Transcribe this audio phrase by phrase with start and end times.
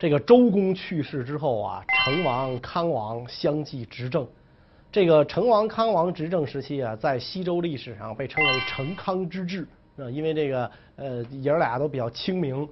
[0.00, 4.26] 这个周公去世之后啊，成王、康王相继执政。
[4.90, 9.68] 这个成王、康王执政时期啊，在西周历史上被称为成康之治
[9.98, 12.66] 啊，因为这个呃爷儿俩都比较清明，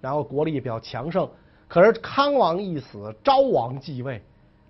[0.00, 1.30] 然后国力比较强盛。
[1.68, 4.20] 可是康王一死，昭王继位，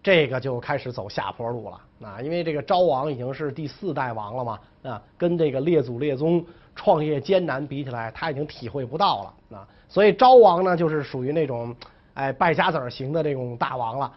[0.06, 2.22] 这个就开始走下坡路了啊！
[2.22, 6.46] 因为这个昭王已经是第四代王了嘛啊，跟这个列祖列宗
[6.76, 9.66] 创业艰难比起来，他已经体会不到了啊。
[9.88, 11.74] 所以昭王呢，就是属于那种
[12.14, 14.12] 哎败家子儿型的这种大王了，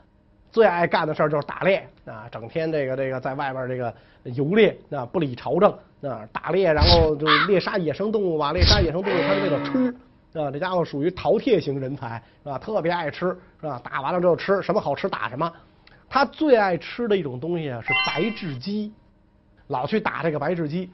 [0.52, 3.92] 最爱干的事儿就是打猎啊，整天这个这个在外边这个
[4.26, 5.72] 游猎啊，不理朝政
[6.08, 9.95] 啊，打猎然后就猎杀野生动物吧，猎杀野生动物他是为了吃。
[10.40, 12.59] 啊，这家伙属于饕餮型人才，是吧？
[12.59, 13.81] 特别爱吃，是吧？
[13.84, 15.52] 打完了之后吃什么好吃打什么。
[16.09, 18.91] 他最爱吃的一种东西啊是白雉鸡，
[19.67, 20.90] 老去打这个白雉鸡，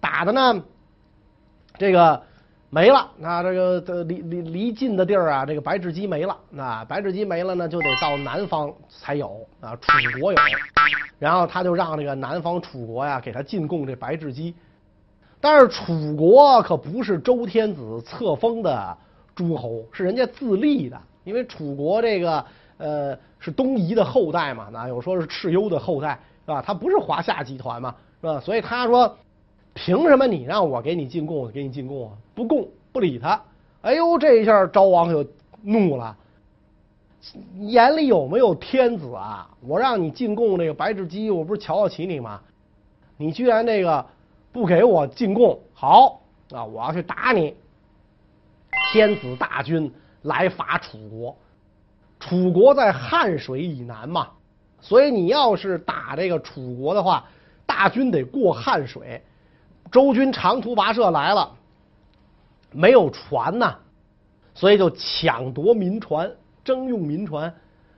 [0.00, 0.62] 打的呢，
[1.76, 2.22] 这个
[2.70, 3.10] 没了。
[3.18, 6.36] 那这个离离离近的地儿啊，这个白雉鸡没了。
[6.50, 10.38] 那白雉鸡没了呢，就得到南方才有啊，楚国有。
[11.18, 14.54] 然后他就让这个南方楚国呀给他进贡这白雉鸡。
[15.40, 18.96] 但是楚国可不是周天子册封的
[19.34, 21.00] 诸侯，是人家自立的。
[21.24, 22.44] 因为楚国这个
[22.84, 26.60] 呃是东夷的后代嘛，那有说是蚩尤的后代是吧？
[26.60, 28.40] 他不是华夏集团嘛，是吧？
[28.40, 29.16] 所以他说，
[29.72, 32.12] 凭什么你让我给你进贡，给你进贡啊？
[32.34, 33.40] 不贡不理他。
[33.80, 35.26] 哎呦，这一下昭王就
[35.62, 36.16] 怒了，
[37.60, 39.48] 眼里有没有天子啊？
[39.66, 42.40] 我让你进贡这个白雉鸡，我不是瞧得起你吗？
[43.16, 44.04] 你居然那个。
[44.54, 46.20] 不给我进贡，好
[46.52, 46.64] 啊！
[46.64, 47.56] 我要去打你。
[48.92, 51.36] 天子大军来伐楚国，
[52.24, 54.28] 楚国在汉水以南嘛，
[54.80, 57.26] 所以你要是打这个楚国的话，
[57.66, 59.22] 大军得过汉水。
[59.92, 61.52] 周军长途跋涉来了，
[62.72, 63.76] 没有船呐，
[64.54, 66.32] 所以就抢夺民船，
[66.64, 67.54] 征用民船。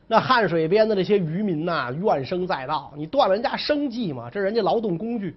[0.09, 5.37] 那汉水边的这些渔民呐，怨声载道，你断了人家生计嘛，这人家劳动工具。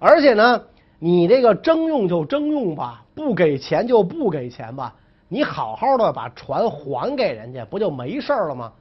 [0.00, 0.64] 而且呢，
[0.98, 4.96] 你这个征用就征用吧，不给钱就不给钱吧，
[5.32, 8.72] 你好好的把船还给人家，不就没事了吗？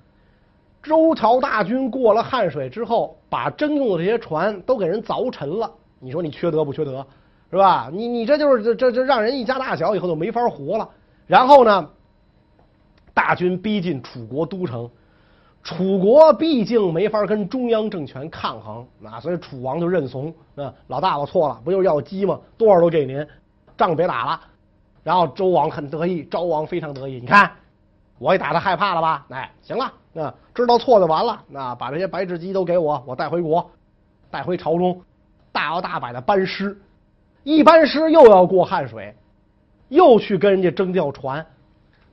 [0.82, 7.06] 周朝大军过了汉水之后，把征用的这些船都给人凿沉了，你说你缺德不缺德？
[7.52, 7.92] 是吧？
[7.94, 10.90] 你你这就是这这这让人一家大小以后就没法活了。
[11.28, 11.90] 然后呢，
[13.14, 14.90] 大军逼近楚国都城。
[15.62, 22.40] 楚国毕竟没法跟中央政权抗衡，啊，所以楚王就认怂，啊，老大我错了，不就是要鸡吗？
[22.58, 23.24] 多少都给您，
[23.78, 24.42] 仗别打了。
[25.04, 27.52] 然后周王很得意，昭王非常得意，你看
[28.18, 29.26] 我也打他害怕了吧？
[29.30, 33.70] 哎，行了，那，知道错就完了，那把这些白雉鸡都给我，我带回国，
[34.30, 35.02] 带回朝中，
[35.52, 36.80] 大摇大摆的班师，
[37.44, 39.16] 一班师又要过汉水，
[39.88, 41.46] 又去跟人家征调船，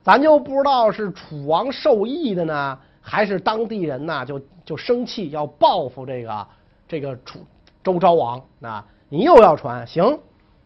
[0.01, 2.79] 咱就不知道是楚王授意的呢。
[3.09, 6.47] 还是当地人呐，就就生气，要报复这个
[6.89, 7.39] 这个楚
[7.81, 8.85] 周昭王啊！
[9.07, 10.19] 你又要船，行，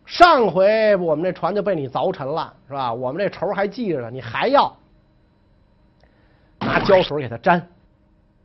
[0.06, 2.94] 上回我们这船就被你凿沉了，是吧？
[2.94, 4.76] 我们这仇还记着呢，你还要
[6.60, 7.68] 拿胶水给它粘，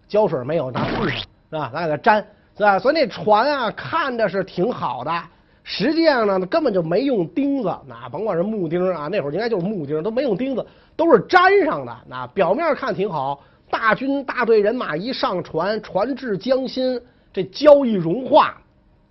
[0.06, 1.70] 胶水没有拿布是吧？
[1.72, 2.78] 咱给它粘，是吧？
[2.78, 5.22] 所以那船啊，看着是挺好的，
[5.64, 10.64] 实际上呢，根本就没用钉子，那甭管是木钉啊，那会儿应该就是木钉，都没用钉子，
[10.94, 11.96] 都是粘上的。
[12.06, 13.40] 那表面看挺好。
[13.68, 17.00] 大军大队人马一上船，船至江心，
[17.32, 18.56] 这胶一融化，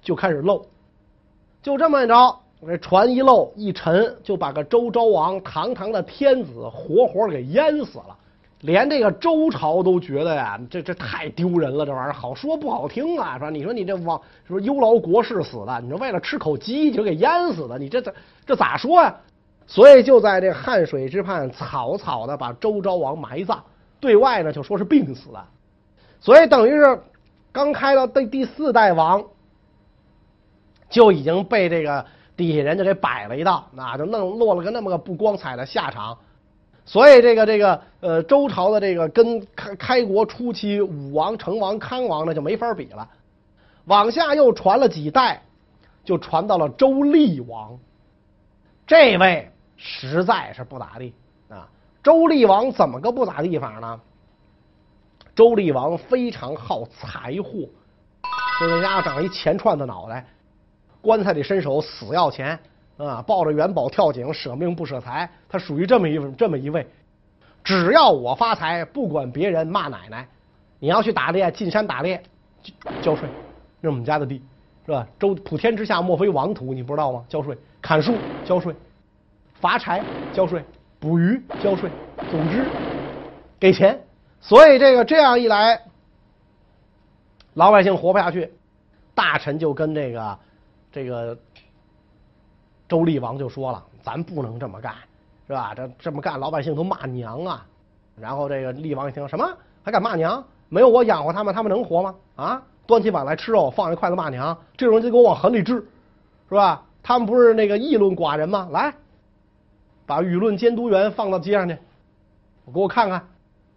[0.01, 0.65] 就开始漏。
[1.65, 8.15] 就这么着，这船一漏一沉，就把个周昭王堂堂的天子活活给淹死了。
[8.61, 13.49] 连这个周朝都觉得呀，这这太丢人了，这玩意儿好说不好听啊，是吧？
[13.49, 18.13] 你说你这王说忧劳国士死的，你说为了吃口鸡就给淹死的，你这这
[18.45, 19.15] 这咋说呀？
[19.65, 23.59] 所以就在这汉水之畔，草草的把周昭王埋葬。
[23.99, 25.43] 对外呢就说是病死了，
[26.19, 27.01] 所以等于是
[27.51, 29.23] 刚开到第第四代王，
[30.89, 32.05] 就已经被这个
[32.37, 36.17] 底下人就给摆了一道，那就弄落了个那么个不光彩的下场。
[36.85, 43.09] 所以这个这个呃周朝的这个跟开开国初期武王、成王、康王呢就没法比了。
[43.85, 45.41] 往下又传了几代，
[46.03, 47.77] 就传到了周厉王，
[48.85, 51.13] 这位实在是不咋地
[51.49, 51.67] 啊。
[52.03, 53.99] 周厉王怎么个不咋地法呢？
[55.35, 57.67] 周厉王非常好财货，
[58.59, 60.25] 就那家伙长一钱串子脑袋，
[61.05, 62.59] 棺材里伸手死要钱
[62.97, 63.21] 啊！
[63.21, 65.29] 抱着元宝跳井，舍命不舍财。
[65.47, 66.85] 他属于这么一这么一位，
[67.63, 70.27] 只要我发财，不管别人骂奶奶。
[70.79, 72.21] 你要去打猎，进山打猎，
[73.01, 73.29] 交税，
[73.81, 74.41] 这是我们家的地，
[74.85, 75.07] 是吧？
[75.19, 77.23] 周普天之下莫非王土，你不知道吗？
[77.29, 78.75] 交税，砍树交税，
[79.61, 80.03] 伐柴
[80.33, 80.63] 交税。
[80.97, 81.89] 捕鱼交税，
[82.31, 82.65] 总之
[83.59, 84.01] 给钱。
[84.41, 85.79] 所以这个这样一来，
[87.53, 88.51] 老百姓活不下去，
[89.13, 90.39] 大臣就跟这个
[90.95, 91.37] 这个
[92.87, 94.95] 周厉王就说了：“咱不能这么干，
[95.45, 95.73] 是吧？
[95.75, 97.67] 这这么干，老百姓都骂娘啊。”
[98.15, 99.45] 然后这个厉王一听，什么
[99.83, 100.41] 还敢骂娘？
[100.69, 102.15] 没有我养活他们，他们能活吗？
[102.37, 105.85] 啊，端起碗来吃肉，放一筷子骂娘，这种人就给我往狠里治，
[106.47, 106.81] 是吧？
[107.03, 108.69] 他们不是那个议论寡人吗？
[108.71, 108.93] 来，
[110.05, 111.77] 把舆论监督员放到街上去，
[112.63, 113.21] 我给我看看。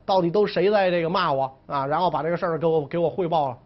[0.06, 1.84] 到底都谁在这个骂我啊？
[1.84, 3.58] 然后把这个事儿给我给我汇报了。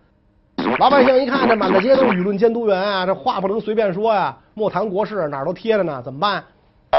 [0.79, 4.37] 老百姓一看，这满大街都是舆论监督员啊，这话不能随便说呀。
[4.55, 6.44] 莫谈国事，哪儿都贴着呢，怎么办？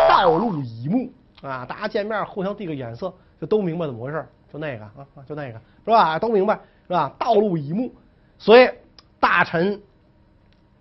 [0.09, 1.11] 道路以目
[1.41, 4.25] 啊，大家见面互相递个眼色，就都明白怎么回事。
[4.51, 6.19] 就那个啊，就那个是吧？
[6.19, 7.11] 都明白是吧？
[7.17, 7.91] 道路以目，
[8.37, 8.69] 所以
[9.19, 9.79] 大臣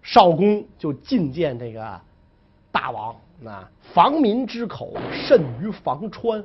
[0.02, 2.00] 少公就觐见这个
[2.70, 3.14] 大王
[3.46, 6.42] 啊，防民之口，甚于防川。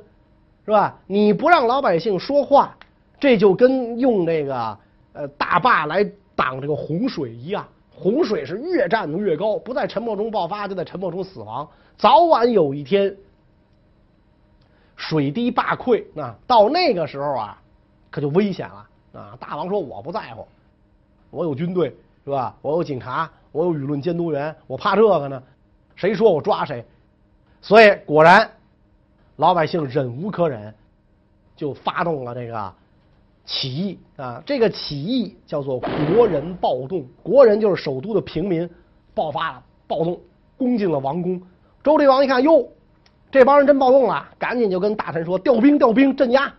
[0.64, 0.98] 是吧？
[1.06, 2.76] 你不让老百姓说话，
[3.18, 4.78] 这就跟用这个
[5.14, 6.06] 呃大坝来
[6.38, 7.66] 挡这个洪水一样。
[7.90, 11.68] 洪水是越站越高，不在沉默中爆发，就在沉默中死亡。
[11.96, 13.16] 早晚有一天，
[14.94, 17.60] 水滴坝溃，那到那个时候啊，
[18.08, 18.86] 可就危险了
[19.20, 19.36] 啊！
[19.40, 20.46] 大王说：“我不在乎，
[21.30, 21.88] 我有军队，
[22.24, 22.56] 是吧？
[22.62, 25.42] 我有警察，我有舆论监督员，我怕这个呢？
[25.96, 26.84] 谁说我抓谁？”
[27.60, 28.48] 所以果然。
[29.38, 30.74] 老百姓忍无可忍，
[31.54, 32.74] 就发动了这个
[33.48, 34.42] 起义啊！
[34.44, 38.68] 这个起义叫做国人暴动，国人就是首都的平民，
[39.14, 40.20] 爆发了暴动，
[40.58, 41.40] 攻进了王宫。
[41.82, 42.68] 周厉王一看，哟，
[43.30, 46.52] 这帮人真暴动了，赶紧就跟大臣说：调兵，调兵，镇压。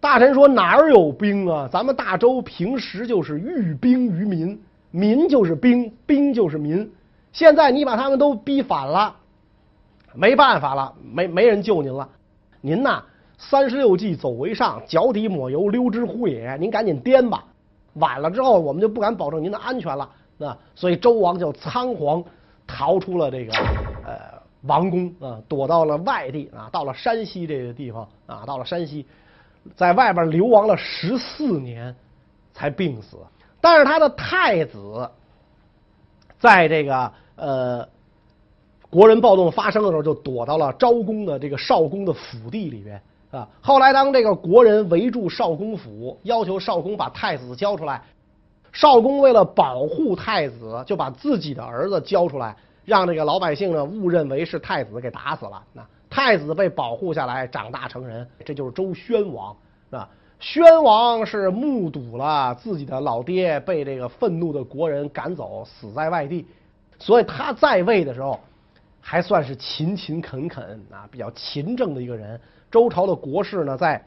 [0.00, 1.68] 大臣说：哪儿有兵啊？
[1.70, 4.60] 咱们大周平时就是寓兵于民，
[4.90, 6.92] 民就是兵，兵就是民。
[7.32, 9.14] 现在你把他们都逼反了。
[10.14, 12.08] 没办法了，没没人救您了。
[12.60, 13.04] 您呐，
[13.38, 16.56] 三十六计，走为上，脚底抹油，溜之乎也。
[16.56, 17.44] 您赶紧颠吧，
[17.94, 20.08] 晚了之后，我们就不敢保证您的安全了。
[20.38, 22.24] 那所以周王就仓皇
[22.66, 23.52] 逃出了这个
[24.04, 24.18] 呃
[24.62, 29.06] 王宫啊，躲到了外地啊，到了山西这个地方啊，到了山西，
[29.74, 31.94] 在外边流亡了十四年，
[32.52, 33.16] 才病死。
[33.60, 35.08] 但是他的太子，
[36.38, 37.88] 在这个呃。
[38.90, 43.02] 国人暴动发生的时候，就躲到了昭公的这个少公的府地里边
[43.36, 43.48] 啊。
[43.60, 48.02] 后来，当这个国人围住少公府，要求少公把太子交出来，
[48.72, 55.62] 少公为了保护太子，就把自己的儿子交出来，让这个老百姓呢误认为是太子给打死了。
[55.72, 59.56] 那太子被保护下来，长大成人，这就是周宣王
[59.90, 60.08] 啊。
[60.40, 66.46] 宣王是目睹了自己的老爹被这个愤怒的国人赶走，死在外地，
[66.98, 68.38] 所以他在位的时候。
[69.06, 72.40] 还算是勤勤恳恳啊，比较勤政的一个人。
[72.74, 74.04] 周朝的国势呢，在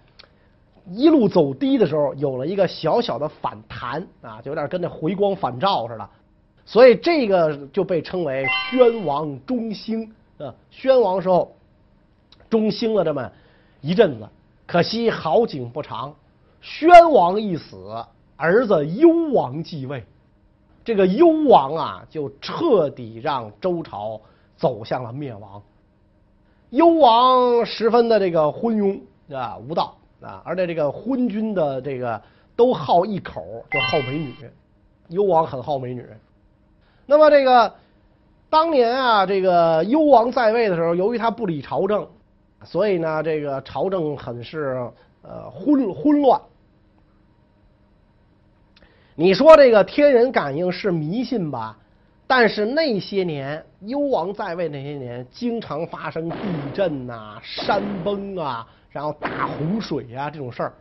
[0.91, 6.09] 一路走低的时候，有了一个小小的反弹啊，就有点跟那回光返照似的。
[6.65, 10.53] 所以这个就被称为宣王中兴啊。
[10.69, 11.55] 宣王时候
[12.49, 13.31] 中兴了这么
[13.79, 14.27] 一阵子，
[14.65, 16.13] 可惜好景不长，
[16.59, 17.77] 宣王一死，
[18.35, 20.03] 儿子幽王继位。
[20.83, 24.19] 这个幽王啊，就彻底让周朝。
[24.57, 25.61] 走向了灭亡。
[26.69, 28.99] 幽王十分的这个昏庸
[29.33, 32.21] 啊，无道啊，而且这个昏君的这个
[32.55, 34.33] 都好一口，就好美女。
[35.09, 36.05] 幽王很好美女。
[37.05, 37.73] 那么这个
[38.49, 42.05] 当年啊，这个幽王在位的时候，由于他不理朝政，
[42.65, 46.41] 所以呢，这个朝政很是呃昏昏乱。
[49.15, 51.77] 你说这个天人感应是迷信吧？
[52.29, 60.73] 但是那些年，幽王在位那些年，经常发生地震呐、山崩啊，然后大洪水啊这种事儿，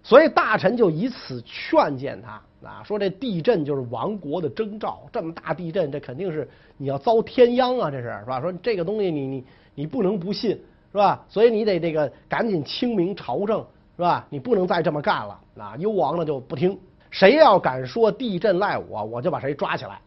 [0.00, 8.40] 所以大臣就以此劝谏他啊，说这地震就是亡国的征兆，这么大地震，这肯定是你要遭天殃啊，这是是吧？
[8.40, 9.44] 说这个东西你你
[9.74, 10.50] 你不能不信
[10.92, 11.24] 是吧？
[11.28, 13.58] 所以你得这个赶紧清明朝政
[13.96, 14.24] 是吧？
[14.30, 15.74] 你不能再这么干了啊！
[15.78, 16.78] 幽王呢就不听，
[17.10, 20.00] 谁要敢说地震赖我，我就把谁抓起来。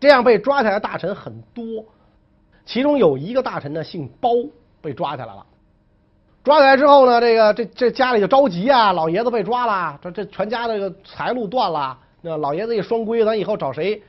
[0.00, 1.84] 这样被抓起来的大臣很多，
[2.64, 4.30] 其中有一个大臣呢姓包，
[4.80, 5.44] 被抓起来了。
[6.44, 11.98] 抓起来之后呢，这个这这家里就着急啊，老爷子被抓了，这这全家这个财路断了。
[12.20, 14.02] 那老爷子一双规，咱以后找谁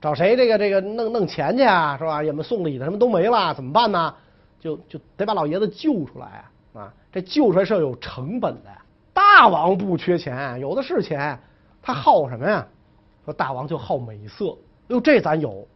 [0.00, 2.22] 找谁这个这个弄弄钱去啊，是吧？
[2.22, 4.14] 也没送礼的什么都没了，怎么办呢？
[4.60, 6.26] 就就得把老爷子救出来
[6.74, 6.80] 啊！
[6.80, 8.70] 啊，这救出来是要有成本的。
[9.14, 11.38] 大王不缺钱，有的是钱，
[11.80, 12.66] 他好什么呀？
[13.24, 14.56] 说大王就好美色。
[14.88, 15.66] 哟，这咱有，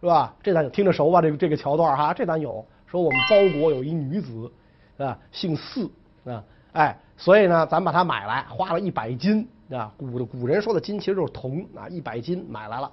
[0.00, 0.34] 是吧？
[0.42, 1.22] 这咱有，听着熟吧？
[1.22, 2.64] 这个这个桥段哈，这咱有。
[2.86, 4.52] 说我们包国有一女子，
[4.98, 5.90] 啊，姓姒
[6.26, 9.90] 啊，哎，所以呢，咱把它买来，花了一百斤啊。
[9.96, 12.92] 古的古人说的金其实就是铜啊，一百斤买来了。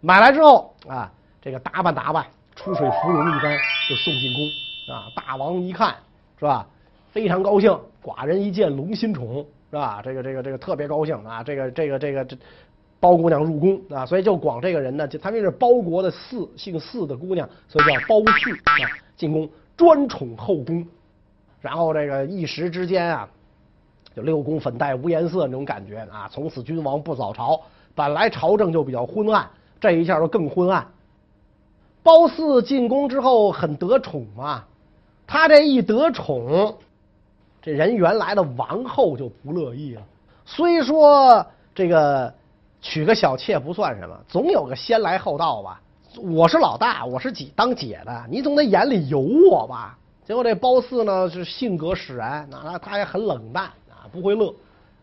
[0.00, 1.12] 买来之后啊，
[1.42, 2.24] 这个打扮打扮，
[2.56, 3.54] 出水芙蓉一般
[3.88, 5.12] 就送进宫啊。
[5.14, 5.94] 大王一看
[6.38, 6.66] 是吧，
[7.12, 7.78] 非常高兴。
[8.02, 10.00] 寡人一见龙心宠是吧？
[10.02, 11.42] 这个这个这个特别高兴啊。
[11.42, 12.36] 这个这个这个这
[13.04, 18.72] 包姑娘入宫啊，所以就广这个人呢，就他们是包国的四姓四的姑娘，所以叫包四啊。
[19.14, 19.46] 进宫
[19.76, 20.86] 专宠后宫，
[21.60, 23.28] 然后这个一时之间啊，
[24.16, 26.26] 就六宫粉黛无颜色那种感觉啊。
[26.32, 27.60] 从此君王不早朝，
[27.94, 29.46] 本来朝政就比较昏暗。
[29.78, 30.86] 这一下就更昏暗。
[32.02, 34.64] 褒姒进宫之后很得宠嘛，
[35.26, 36.74] 他这一得宠，
[37.60, 40.00] 这人原来的王后就不乐意了。
[40.46, 42.32] 虽说这个
[42.84, 45.80] 娶个小妾不算什么，总有个先来后到吧。
[46.20, 49.98] 我是老大，我是姐当姐的，你总得眼里有我吧。
[50.22, 54.54] 结果这褒姒呢是性格使然，那他也很冷淡啊，不会乐。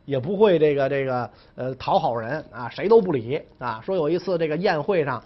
[0.05, 3.81] 也不会这个这个呃讨好人啊，谁都不理啊。
[3.83, 5.23] 说有一次这个宴会上，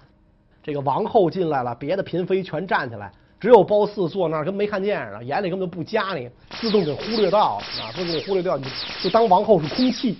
[0.64, 8.66] 这个王后进来了，别的嫔妃全站起来，只有褒姒坐那儿跟没看见似的，眼里根本就不夹你，自动给忽略掉了啊，自动给忽略掉，你
[9.04, 10.18] 就当王后是空气。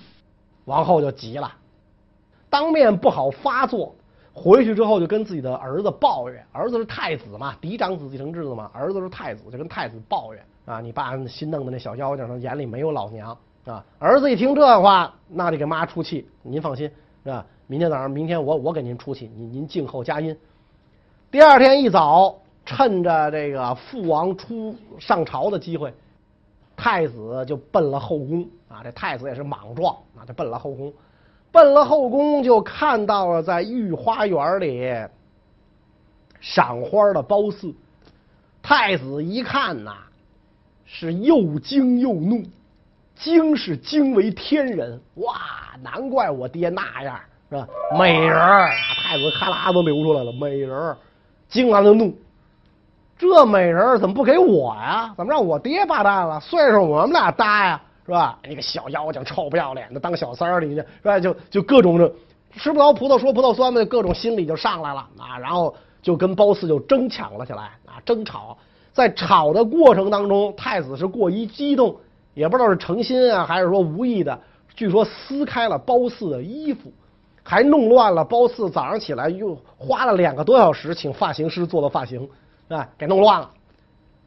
[0.66, 1.52] 王后就急了，
[2.48, 3.94] 当面不好发作，
[4.32, 13.36] 回去之后就跟自己的儿子抱怨，儿子是太子嘛，嫡长子继承制的嘛，儿子是太子，就跟太子抱怨啊，你爸新弄的那小妖精，他眼里没有老娘。
[13.66, 16.24] 啊，儿子一听这话，那得给妈出气。
[16.42, 16.88] 您放心，
[17.24, 17.44] 是吧？
[17.66, 20.38] 明天早上，明天我我给您出气，您您静候佳音。
[21.32, 22.32] 第二天一早，
[22.64, 25.92] 趁着这个父王出上朝的机会，
[26.76, 28.84] 太子就奔了后宫啊。
[28.84, 30.92] 这太子也是莽撞啊，就奔了后宫。
[31.56, 34.94] 奔了后宫，就看到了在御花园里
[36.38, 37.74] 赏花的褒姒。
[38.62, 39.94] 太子一看呐，
[40.84, 42.42] 是又惊又怒。
[43.14, 45.32] 惊是惊为天人，哇！
[45.82, 47.66] 难怪我爹那样，是吧？
[47.98, 48.36] 美人，
[49.02, 50.30] 太子哈喇都流出来了。
[50.32, 50.94] 美人，
[51.48, 52.14] 惊完了怒，
[53.16, 55.14] 这美人怎么不给我呀？
[55.16, 56.38] 怎么让我爹霸占了？
[56.38, 58.38] 岁数我们俩大呀，是吧？
[58.48, 61.18] 你个小妖精，臭不要脸的，当小三儿，你这是吧？
[61.18, 62.10] 就就各种的
[62.52, 65.36] 吃不着葡萄说葡萄酸的，各种心理就上来了啊！
[65.38, 68.56] 然后就跟褒姒就争抢了起来啊，争吵。
[68.92, 71.96] 在吵的过程当中，太子是过于激动。
[72.32, 74.38] 也不知道是诚心啊，还是说无意的。
[74.74, 76.92] 据说撕开了褒姒的衣服，
[77.42, 82.28] 还弄乱了褒姒早上起来又花了两个多小时请发型师做的发型，
[82.68, 83.50] 啊，给弄乱了。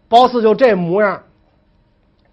[0.08, 1.24] 褒姒就这模样，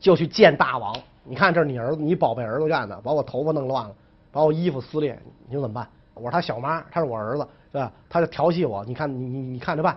[0.01, 0.97] 就去见大王。
[1.29, 3.95] 你看，这是你儿子，你宝贝儿子干的，把我头发弄乱了，
[4.31, 5.89] 把我衣服撕裂，你说怎么办？
[6.15, 7.93] 我是他小妈，他是我儿子，是吧？
[8.09, 9.97] 他就调戏我，你看你你你看着办。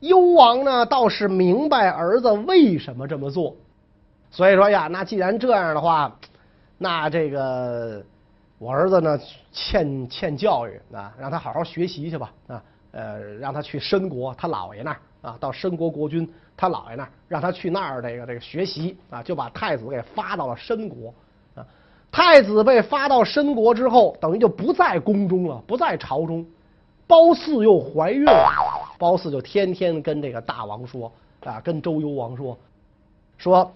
[0.00, 3.54] 幽王呢，倒是明白儿子为什么这么做。
[4.30, 6.16] 所以说呀，那既然这样的话，
[6.78, 8.02] 那这个
[8.58, 9.18] 我儿子呢，
[9.52, 12.62] 欠欠教育啊，让他好好学习去吧啊，
[12.92, 21.12] 呃，让他去申国他姥爷那儿啊，到申国国君他姥爷那儿，让他去那儿这个这个学习啊，就把太子给发到了申国
[21.54, 21.66] 啊。
[22.10, 26.46] 太子被发到申国之后，等于就不在宫中了，不在朝中。
[27.06, 31.12] 褒姒又怀孕了，褒姒就天天跟这个大王说
[31.44, 32.56] 啊，跟周幽王说
[33.38, 33.72] 说。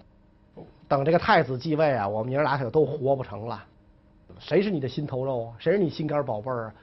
[0.89, 3.61] 等这个太子继位啊，我们娘俩可都活不成了。
[4.39, 5.53] 谁是你的心头肉啊？
[5.59, 6.73] 谁是你心肝宝贝儿啊？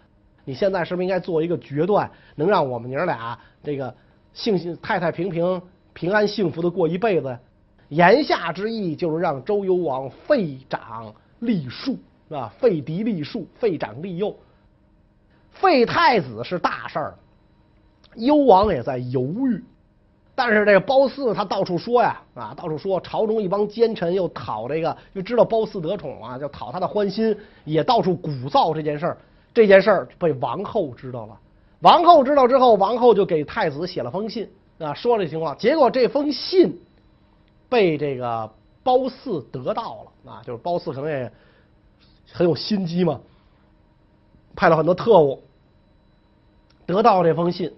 [0.45, 3.95] 你现在是不是应该做一个决断，能让我们娘俩这个
[4.35, 5.63] 幸幸太太平平
[5.95, 7.39] 平安幸福的过一辈子？
[7.89, 11.93] 言下之意就是让周幽王废长立庶，
[12.29, 12.53] 是吧？
[12.59, 14.35] 废嫡立庶，废长立幼。
[15.51, 17.15] 废太子是大事儿，
[18.17, 19.63] 幽王也在犹豫。
[20.35, 29.19] 但是这个褒姒他到处说呀，啊，到处说，朝中一帮奸臣又讨这个，又知道褒姒得宠啊，就讨他的欢心，也到处鼓噪这件事儿。
[29.53, 31.39] 这件事儿被王后知道了，
[31.79, 35.57] 王后知道之后，王后就给太子写了封信啊，说这情况。
[35.57, 36.81] 结果这封信
[37.69, 38.53] 被这个
[38.83, 41.33] 褒姒得到了啊，就是褒姒可能也
[42.33, 43.21] 很有心机嘛，
[44.57, 45.43] 派了很多特务
[46.87, 47.73] 得到这封信。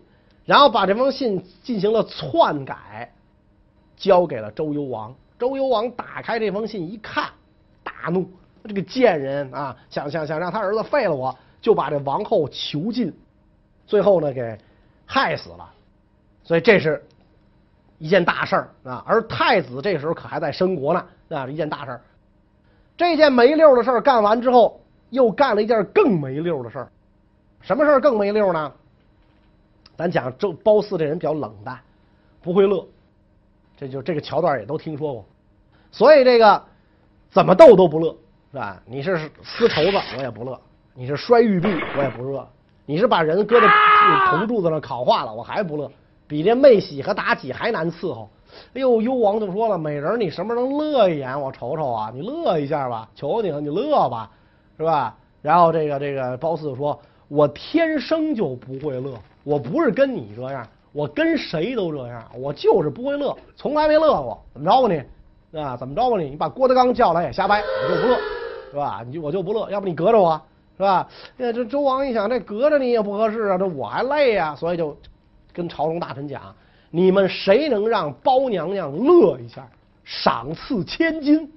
[0.44, 3.12] 然后把这封信进行了篡改，
[3.96, 5.12] 交给了周幽王。
[5.40, 7.30] 周幽王打开这封信一看，
[7.82, 8.30] 大怒：
[8.62, 13.12] 这个贱人啊，想想想让他儿子废了我，就把这王后囚禁，
[13.88, 14.56] 最后呢给
[15.04, 15.72] 害死了。
[16.46, 17.04] 所以这是
[17.98, 19.04] 一件大事儿啊。
[19.06, 22.00] 而太子这时候可还在申国呢啊，一件大事儿。
[22.96, 26.88] 这件没溜的事儿干完之后，又干了一件更没溜的事儿。
[27.60, 28.72] 什么事儿更没溜呢？
[29.96, 31.78] 咱讲周褒姒这人比较冷淡，
[32.40, 32.86] 不会乐，
[33.76, 35.26] 这就这个桥段也都听说过。
[35.90, 36.62] 所以这个
[37.30, 38.16] 怎么斗都不乐，
[38.52, 38.80] 是吧？
[38.86, 40.54] 你是撕绸子，我也不乐；
[40.94, 42.46] 你是摔玉璧，我也不乐；
[42.84, 43.66] 你是把人搁在
[44.30, 45.90] 铜柱子上烤化了，我还不乐。
[46.26, 48.28] 比这妹喜和妲己还难伺候。
[48.75, 51.38] 哎呦，幽王就说了：“美人，你什么时候能乐一眼？
[51.38, 52.11] 我瞅瞅啊！
[52.14, 54.30] 你乐一下吧，求你了，你乐吧，
[54.76, 59.12] 是吧？”然后这个这个褒姒就说：“我天生就不会乐，
[59.45, 64.42] 我不是跟你这样，我跟谁都这样，我就是不会乐，从来没乐过。
[64.54, 65.61] 怎么着吧你？
[65.61, 66.30] 啊，怎么着吧你？
[66.30, 68.16] 你把郭德纲叫来也瞎掰，我就不乐，
[68.71, 69.04] 是吧？
[69.06, 70.40] 你我就不乐，要不你隔着我，
[70.76, 71.06] 是吧？
[71.37, 74.97] 这周王一想，这隔着你也不合适啊，这我还累呀，所以就
[75.56, 76.54] 跟朝中大臣讲。”
[76.88, 79.68] 你们谁能让包娘娘乐一下，
[80.04, 81.52] 赏赐千金？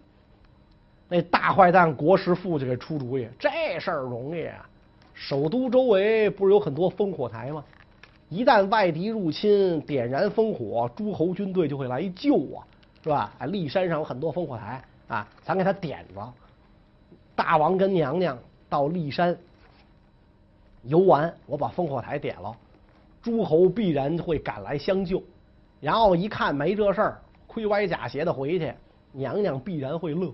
[1.07, 4.67] 那大坏蛋国师傅就给出主意，这事儿容易啊！
[5.13, 7.63] 首都周围不是有很多烽火台吗？
[8.27, 12.65] 一旦外敌入侵，点燃烽火，诸侯军队就会来救啊，
[13.03, 13.31] 是吧？
[13.37, 16.33] 啊，骊山上有很多烽火台啊，咱给他点着。
[17.35, 18.37] 大王跟娘娘
[18.67, 19.37] 到骊山
[20.83, 22.53] 游玩，我把烽火台点了。
[23.29, 25.21] 诸侯必然会赶来相救，
[25.79, 28.73] 然后一看没这事儿，盔歪甲斜的回去，
[29.11, 30.31] 娘娘必然会乐。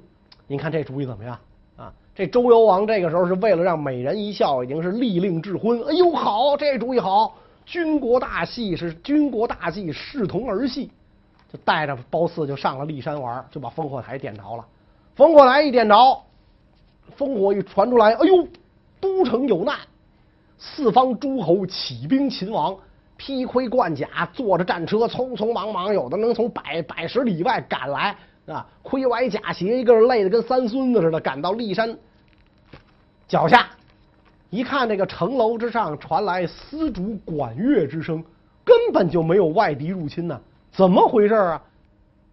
[0.47, 1.37] 您看这主意怎么样
[1.75, 1.91] 啊？
[2.13, 5.81] 这周幽王这个时候是为了让美人一笑，已经是立令智昏。
[5.83, 7.35] 哎呦，好，这主意好！
[7.65, 10.89] 军国大戏是军国大戏，视同儿戏，
[11.51, 14.65] 就带着褒姒就上了骊山玩，就把烽火台点着了。
[15.17, 15.95] 烽火台一点着，
[17.17, 18.47] 烽火一传出来，哎呦，
[19.01, 19.75] 都城有难。
[20.57, 22.75] 四方诸侯起兵勤王，
[23.17, 28.65] 披盔贯甲，坐着战车，匆匆忙忙，有的能从百百十里外赶来啊！
[28.81, 31.97] 盔歪甲斜，一个累得跟三孙子似的，赶到骊山
[33.27, 33.67] 脚下，
[34.49, 38.23] 一看这个城楼之上传来丝竹管乐之声，
[38.63, 40.39] 根本就没有外敌入侵呢，
[40.71, 41.61] 怎么回事啊？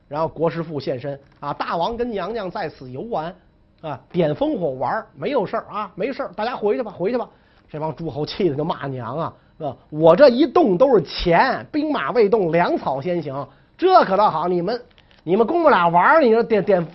[0.09, 3.35] 然后国师傅现身啊，大王跟娘娘在此游玩
[3.81, 7.29] 啊，点烽火玩，没有事啊，没事，大家回去吧，回去吧。
[7.73, 9.75] 这帮诸侯气得就骂娘啊，是吧？
[9.89, 14.47] 我这一动都是钱，兵马未动，粮草先行，这可倒好。
[14.47, 14.79] 你们
[15.25, 16.87] 你们公母俩玩，你说点点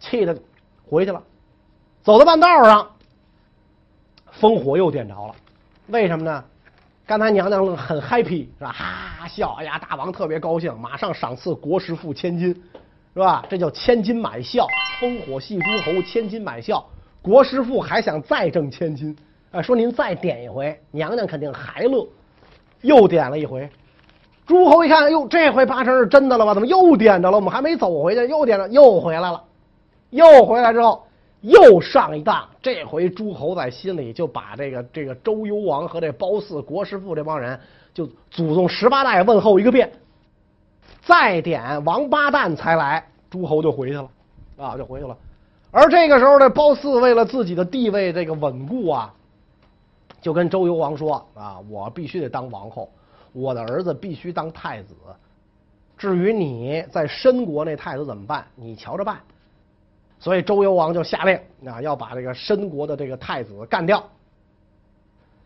[0.00, 0.36] 气的
[0.84, 1.22] 回去了。
[2.02, 2.90] 走到半道上，
[4.40, 5.34] 烽火又点着了。
[5.86, 6.42] 为什么呢？
[7.06, 8.72] 刚才娘娘很 happy 是吧？
[8.72, 8.84] 哈
[9.20, 12.48] 哈笑，哎呀，大王特别高兴，马上赏赐国师傅千金，
[13.14, 13.44] 是吧？
[13.48, 14.66] 这叫千金买笑。
[15.00, 16.84] 烽火戏诸侯，千金买笑。
[17.22, 19.16] 国师傅还想再挣千金。
[19.56, 22.06] 啊，说您再点一回，娘娘肯定还乐。
[22.82, 23.68] 又点了一回，
[24.46, 26.52] 诸侯一看，哟，这回八成是真的了吧？
[26.52, 27.38] 怎么又点着了？
[27.38, 29.42] 我们还没走回去，又点着，又回来了。
[30.10, 31.06] 又回来之后，
[31.40, 32.46] 又上一当。
[32.60, 37.58] 这回诸侯在心里就把这个这个周幽王和这褒姒、国师傅这帮人，
[37.94, 39.90] 就祖宗十八代问候一个遍。
[41.02, 44.08] 再点王八蛋才来，诸侯就回去了，
[44.58, 45.16] 啊，就回去了。
[45.70, 49.14] 而这个时候呢，褒姒为了自己的地位这个稳固啊。
[50.26, 52.90] 就跟周幽王说啊，我必须得当王后，
[53.32, 54.92] 我的儿子必须当太子。
[55.96, 59.20] 至于你在申国那太子怎么办，你瞧着办。
[60.18, 64.02] 所以周幽王就下令啊，要把这个申国的这个太子干掉。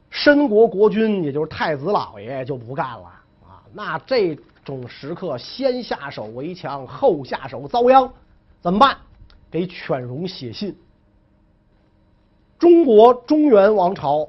[0.09, 3.05] 申国国君也就是太子老爷就不干了
[3.47, 3.61] 啊。
[3.75, 8.11] 那这种时刻，先下手为强，后下手遭殃，
[8.63, 8.97] 怎么办？
[9.51, 10.75] 给犬戎写信。
[12.59, 14.27] 中国中原王朝。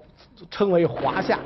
[0.49, 1.37] 称为华夏，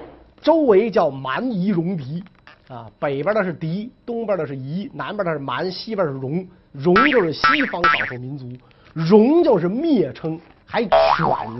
[0.41, 2.23] 周围叫蛮夷戎狄
[2.67, 6.47] 啊，北边的是狄，东边的是夷，南边的是蛮，西边是戎。
[6.73, 8.47] 戎就是西方少数民族，
[8.93, 10.91] 戎就是蔑称，还犬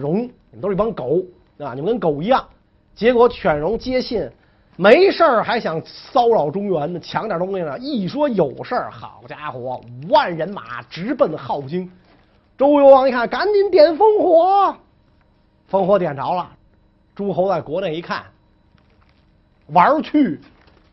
[0.02, 1.21] 戎，你们都是一帮狗
[1.58, 2.43] 啊，你们跟狗一样。
[2.93, 4.30] 结果犬戎接信，
[4.76, 7.80] 没事儿还想骚扰中原呢，抢点东西呢。
[7.80, 11.89] 一说有事儿，好家伙，五万人马直奔镐京。
[12.58, 14.76] 周幽王一看，赶紧点烽火，
[15.69, 16.50] 烽火点着了。
[17.15, 18.25] 诸侯在国内一看，
[19.67, 20.39] 玩去，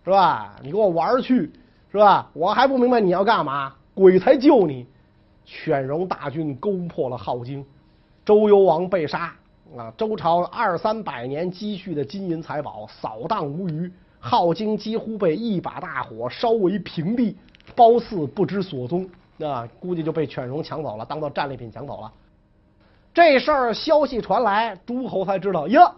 [0.05, 0.55] 是吧？
[0.63, 1.53] 你给我玩去，
[1.91, 2.31] 是吧？
[2.33, 3.75] 我还不明白你要干嘛？
[3.93, 4.87] 鬼才救你！
[5.45, 7.67] 犬戎大军攻破了镐京，
[8.25, 9.35] 周幽王被杀
[9.77, 9.93] 啊！
[9.97, 13.91] 周朝二三百年积蓄的金银财宝扫荡无余，
[14.23, 17.37] 镐京几乎被一把大火烧为平地。
[17.75, 19.09] 褒姒不知所踪，
[19.41, 22.13] 啊，估计就被犬戎抢走了，当做战利品抢走了。
[23.13, 25.93] 这事儿消息传来，诸侯才知道呀。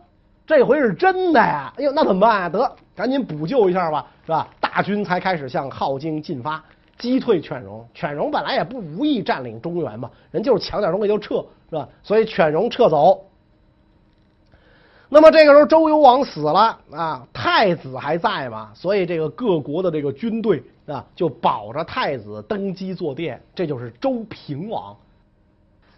[0.46, 1.72] 这回是真的呀！
[1.78, 2.48] 哎呦，那怎么办啊？
[2.48, 4.46] 得，赶紧补救一下吧，是吧？
[4.61, 6.62] 大军才开始向镐京进发，
[6.98, 7.87] 击退犬戎。
[7.94, 11.37] 犬戎本来也不无意占领中原嘛，人就是抢点东西就撤，
[11.70, 11.88] 是吧？
[12.02, 13.24] 所以犬戎撤走。
[15.09, 24.94] 那么这个时候周幽王死了啊，太子还在嘛，所以这个各国的这个军队啊就保着太子登基坐殿，这就是周平王。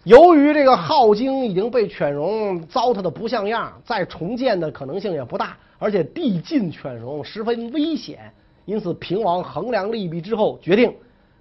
[0.07, 8.31] 由于这个镐京已经被犬戎糟蹋的不像样，再重建的可能性也不大，而且地近犬戎，十分危险，
[8.63, 10.95] 因此平王衡量利弊之后，决定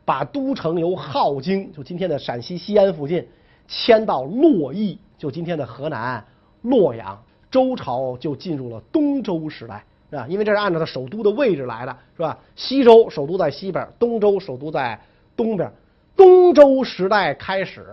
[0.05, 3.25] 把都城由镐京，就今天的陕西西安附近，
[3.69, 6.25] 迁到洛邑，就今天的河南
[6.63, 7.17] 洛阳。
[7.49, 10.27] 周朝就进入了东周时代，是吧？
[10.29, 12.37] 因为这是按照他首都的位置来的，是吧？
[12.57, 15.01] 西周首都在西边，东周首都在
[15.37, 15.71] 东边。
[16.17, 17.87] 东周时代开始。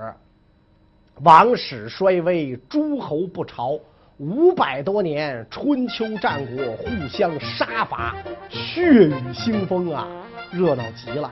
[1.21, 3.79] 王室衰微，诸侯不朝，
[4.17, 8.15] 五百多年，春秋战国互相杀伐，
[8.49, 10.07] 血雨腥风啊，
[10.51, 11.31] 热闹极了。